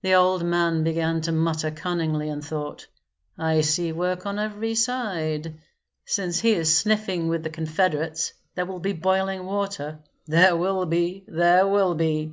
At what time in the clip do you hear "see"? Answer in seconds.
3.60-3.92